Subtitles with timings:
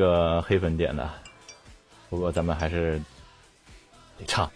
[0.00, 1.08] 个黑粉点的，
[2.08, 3.00] 不过咱们还是
[4.18, 4.50] 得唱，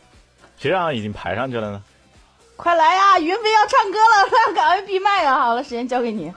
[0.57, 1.85] 谁让已经排上去了呢？
[2.57, 5.41] 快来呀，云飞要唱歌了，他要赶快闭麦啊！
[5.41, 6.33] 好了，时间交给你。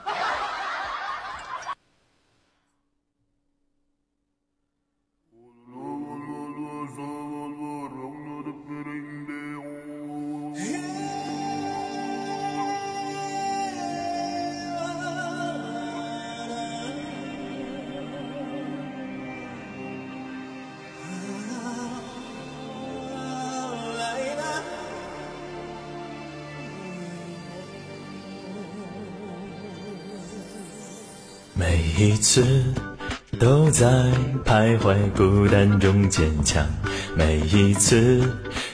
[31.58, 32.44] 每一次
[33.40, 33.84] 都在
[34.44, 36.64] 徘徊孤单中坚强，
[37.16, 38.22] 每一次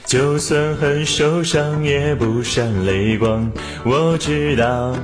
[0.05, 3.51] 就算很受伤也不闪泪光。
[3.83, 4.95] 我知道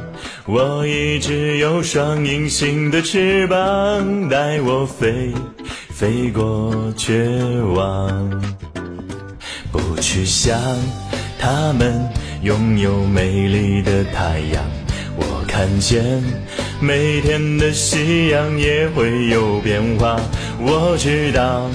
[0.46, 5.34] 我一直有双隐形的翅膀，带我飞，
[5.90, 7.28] 飞过绝
[7.74, 8.44] 望。
[9.72, 10.56] 不去想
[11.40, 12.08] 他们
[12.44, 14.64] 拥有美丽的太阳，
[15.18, 16.22] 我看见。
[16.82, 20.20] 每天的夕阳也会有变化，
[20.60, 21.70] 我知道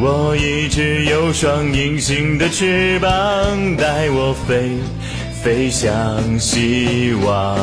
[0.00, 4.70] 我一直有双隐形的翅膀，带我飞，
[5.42, 5.86] 飞向
[6.38, 7.58] 希望。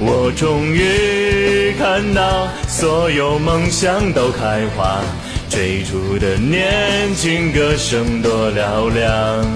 [0.00, 5.00] 我终于看到所有梦想都开花，
[5.48, 9.46] 追逐的年轻歌声多嘹亮。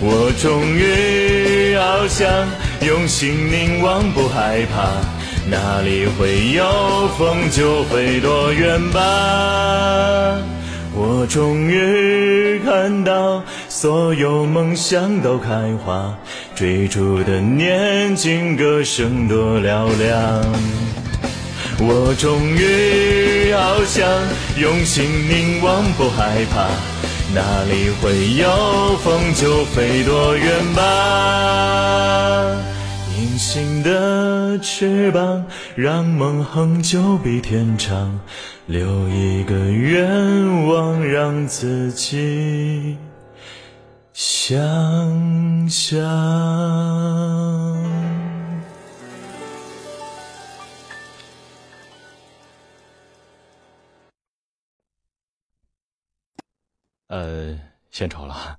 [0.00, 2.28] 我终于翱翔。
[2.84, 4.90] 用心凝望，不害怕，
[5.48, 6.64] 哪里会有
[7.16, 9.00] 风就飞多远吧。
[10.94, 15.48] 我终于看到所有梦想都开
[15.84, 16.12] 花，
[16.54, 20.42] 追逐的年轻歌声多嘹亮。
[21.78, 24.08] 我终于翱翔，
[24.56, 26.66] 用心凝望，不害怕，
[27.34, 30.82] 哪里会有风就飞多远吧。
[33.18, 35.44] 隐形的翅膀，
[35.74, 38.20] 让梦恒久比天长。
[38.66, 42.96] 留一个愿望，让自己
[44.12, 45.98] 想象。
[57.12, 57.54] 呃，
[57.90, 58.56] 献丑了，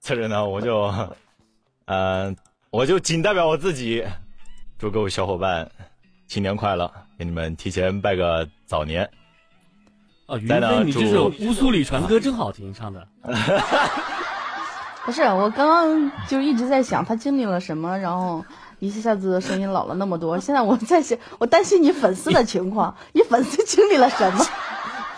[0.00, 0.92] 在 这呢，我就，
[1.86, 2.34] 呃。
[2.70, 4.04] 我就仅代表我自己，
[4.80, 5.70] 祝各位小伙伴
[6.26, 9.08] 新年快乐，给你们提前拜个早年。
[10.26, 13.06] 啊，云飞，你这首《乌苏里船歌》真好听，唱的。
[15.04, 18.44] 不是，我刚刚就一直在想他经历了什么，然后
[18.80, 20.40] 一下子声音老了那么多。
[20.40, 24.44] 现在我在想，我担心你粉丝的情况，你粉丝经历了什么？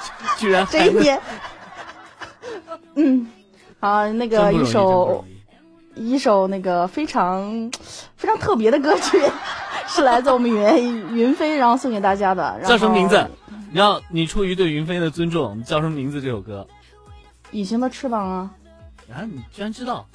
[0.38, 1.20] 居然这一年。
[2.94, 3.26] 嗯，
[3.80, 5.24] 好，那个一首。
[5.98, 7.70] 一首那个非常
[8.18, 9.18] 非常特别的歌曲，
[9.88, 12.60] 是来自我们云云飞，然后送给大家的。
[12.66, 13.26] 叫什么名字？
[13.72, 16.20] 你要你出于对云飞的尊重，叫什么名字？
[16.20, 16.66] 这首歌？
[17.52, 18.50] 隐形的翅膀啊！
[19.10, 20.06] 啊，你居然知道？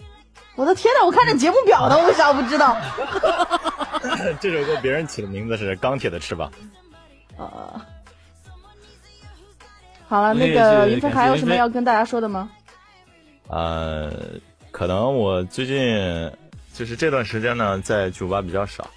[0.55, 2.77] 我的天呐，我看着节目表的，我为啥不知道？
[4.39, 6.47] 这首歌别人起的名字是《钢铁的翅膀》。
[7.37, 7.81] 呃，
[10.11, 12.49] 好了，那个云飞还有什么要跟大家说的吗？
[13.47, 14.11] 呃。
[14.69, 16.31] 可能我最近
[16.73, 18.89] 就是这段时间呢，在酒吧比较少，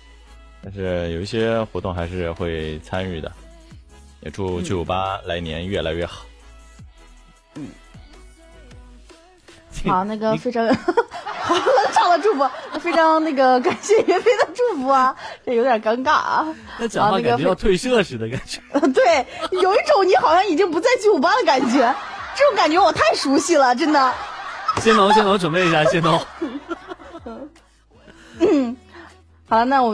[0.62, 3.30] 但是有一些活动还是会参与的。
[4.22, 6.24] 也祝酒吧来年越来越好。
[7.54, 7.68] 嗯，
[9.86, 10.66] 好，那个非常
[11.42, 12.48] 好冷场的祝福，
[12.80, 15.14] 非常那个感谢云飞的祝福啊，
[15.44, 16.46] 这有点尴尬啊。
[16.78, 18.60] 那讲话感觉要退社似的感觉。
[18.92, 21.94] 对，有一种你好像已经不在七五八的感觉，
[22.34, 24.12] 这种感觉我太熟悉了，真的。
[24.80, 26.20] 谢农，谢农，准备一下，谢农。
[28.40, 28.76] 嗯，
[29.48, 29.92] 好了，那我